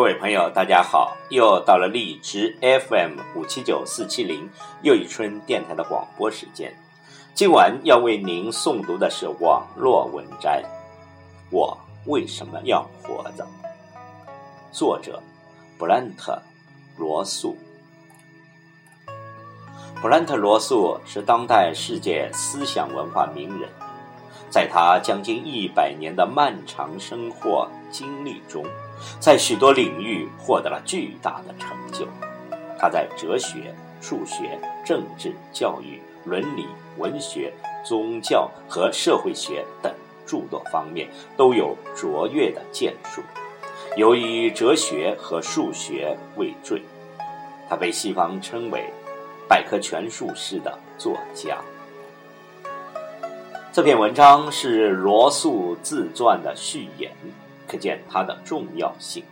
[0.00, 1.14] 各位朋友，大家好！
[1.28, 4.48] 又到了荔枝 FM 五七九四七零
[4.80, 6.74] 又一春电台的广播时间。
[7.34, 10.64] 今晚要为您诵读的是网络文摘
[11.50, 13.44] 《我为什么要活着》，
[14.72, 15.22] 作者
[15.76, 16.32] 布兰特·
[16.98, 17.54] 罗素。
[20.00, 23.68] 布兰特·罗素是当代世界思想文化名人，
[24.50, 28.64] 在他将近一百年的漫长生活经历中。
[29.18, 32.06] 在许多领域获得了巨大的成就。
[32.78, 36.66] 他在哲学、数学、政治、教育、伦理、
[36.98, 37.52] 文学、
[37.84, 39.90] 宗教和社会学等
[40.26, 43.22] 诸多方面都有卓越的建树，
[43.96, 46.82] 由于哲学和数学为最。
[47.68, 48.84] 他被西方称为
[49.48, 51.58] “百科全书式的作家”。
[53.72, 57.12] 这篇文章是罗素自传的序言。
[57.68, 59.22] 可见它的重要性，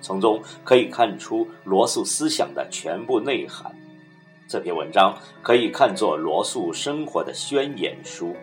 [0.00, 3.74] 从中可以看出罗素思想的全部内涵。
[4.46, 8.36] 这篇文章可以看作罗素生活的宣言书，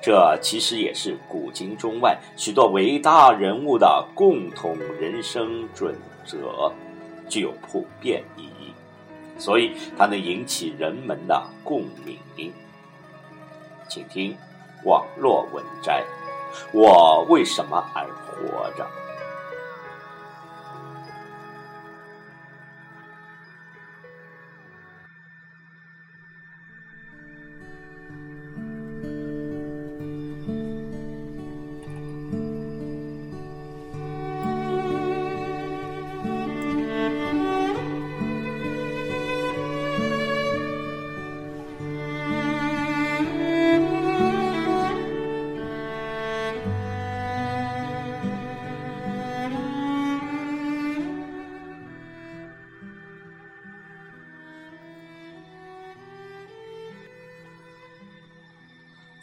[0.00, 5.92] 这其实也是古今中外许多伟大人物的共同人生准
[6.24, 6.72] 则，
[7.28, 8.72] 具有普遍意义，
[9.36, 12.52] 所以它能引起人们的共鸣。
[13.88, 14.36] 请听
[14.86, 16.02] 网络文摘。
[16.72, 18.86] 我为什么而活着？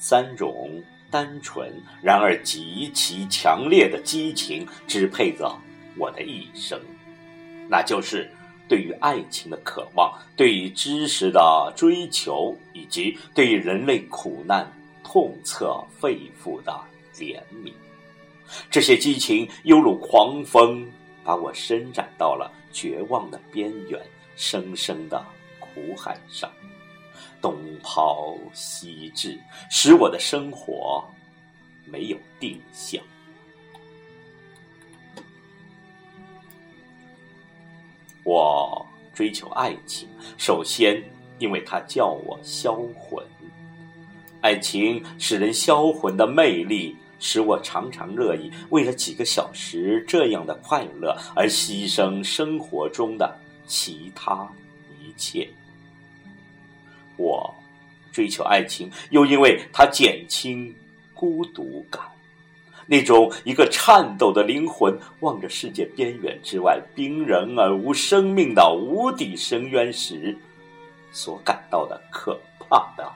[0.05, 1.71] 三种单纯
[2.01, 5.57] 然而极其强烈的激情支配着
[5.97, 6.77] 我的一生，
[7.69, 8.29] 那就是
[8.67, 14.69] 对于爱情的渴望，对于知识的追求，以及对于人类苦难
[15.05, 16.77] 痛彻肺腑的
[17.15, 17.71] 怜悯。
[18.69, 20.85] 这些激情犹如狂风，
[21.23, 23.97] 把我伸展到了绝望的边缘，
[24.35, 25.25] 深深的
[25.61, 26.51] 苦海上。
[27.43, 29.37] 东抛西掷，
[29.69, 31.03] 使我的生活
[31.85, 33.03] 没有定向。
[38.23, 41.03] 我追求爱情，首先
[41.37, 43.21] 因为它叫我销魂。
[44.39, 53.37] 爱情使人销魂的魅力，使我常常乐意为了几个小时这样的快乐而牺牲生活中的
[53.67, 54.49] 其他
[55.01, 55.49] 一切。
[57.17, 57.53] 我
[58.11, 60.75] 追求爱情，又因为它减轻
[61.13, 62.01] 孤独感。
[62.85, 70.37] 那种一个颤抖的灵魂望着世界边缘之外冰冷而无生命的无底深渊时，
[71.11, 73.09] 所感到的可怕的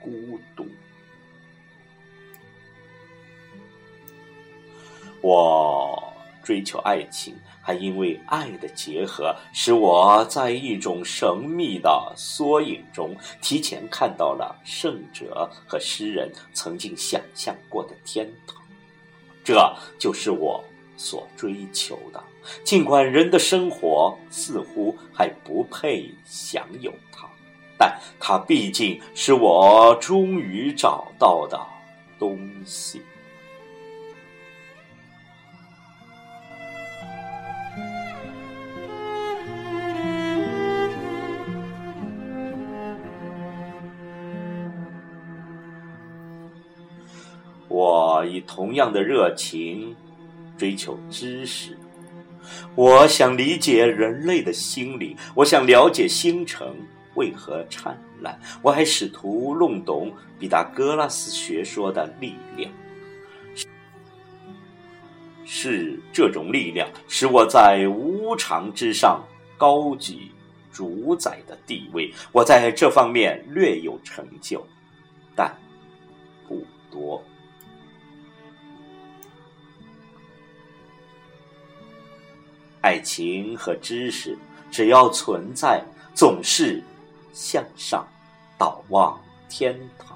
[0.00, 0.66] 孤独。
[5.20, 6.03] 我
[6.44, 7.34] 追求爱情。
[7.66, 18.62] 还因为爱的结合，使我在一种神秘的缩影中，提前看到了圣者和诗人曾经想象过的天堂。
[19.42, 20.62] 这就是我
[20.94, 22.22] 所追求的，
[22.64, 27.26] 尽管人的生活似乎还不配享有它，
[27.78, 31.58] 但它毕竟是我终于找到的
[32.18, 33.00] 东西。
[48.22, 49.96] 以同样的热情
[50.58, 51.78] 追求知识，
[52.74, 56.68] 我想理解人类的心灵，我想了解星辰
[57.14, 62.70] 为何灿烂，我还试图弄懂毕达哥拉斯学说的力量。
[65.46, 69.22] 是这种力量使我在无常之上
[69.58, 70.30] 高举
[70.72, 74.66] 主宰的地位，我在这方面略有成就，
[75.36, 75.54] 但
[76.48, 77.22] 不多。
[82.84, 84.36] 爱情和知识，
[84.70, 85.82] 只要存在，
[86.12, 86.82] 总是
[87.32, 88.06] 向上
[88.58, 90.14] 导望天堂；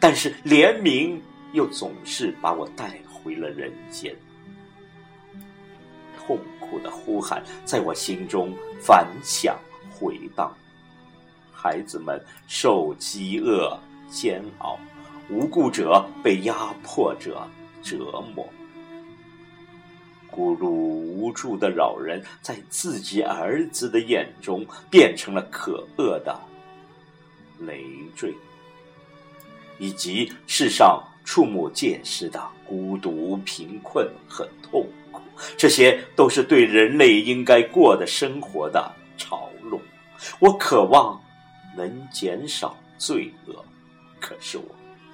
[0.00, 1.16] 但是怜悯
[1.52, 4.12] 又总是把我带回了人间。
[6.16, 9.56] 痛苦的呼喊在我心中反响
[9.88, 10.52] 回荡。
[11.52, 13.78] 孩子们受饥饿
[14.10, 14.76] 煎熬，
[15.30, 17.46] 无辜者被压迫者
[17.80, 18.44] 折磨。
[20.38, 20.70] 孤独
[21.18, 26.40] 无助的老人在自己儿子的眼中变成了可恶的
[27.58, 28.32] 累赘，
[29.80, 35.20] 以及世上触目皆是的孤独、贫困和痛苦，
[35.56, 39.80] 这些都是对人类应该过的生活的嘲弄。
[40.38, 41.20] 我渴望
[41.76, 43.64] 能减少罪恶，
[44.20, 44.64] 可是我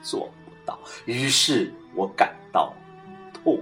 [0.03, 2.75] 做不到，于是我感到
[3.33, 3.59] 痛。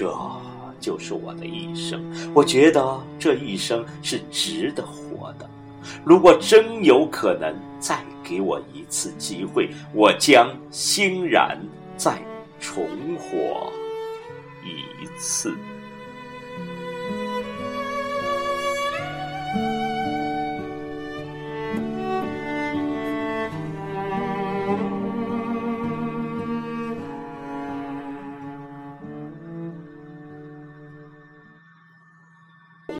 [0.00, 0.10] 这
[0.80, 2.02] 就是我的一生，
[2.32, 5.46] 我觉得这一生是值得活的。
[6.02, 11.60] 如果真有可能再给我一次机会，我将欣然
[11.98, 12.18] 再
[12.58, 12.88] 重
[13.18, 13.70] 活
[14.64, 15.54] 一次。